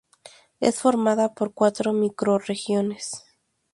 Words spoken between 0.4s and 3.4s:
Es formada por cuatro microrregiones.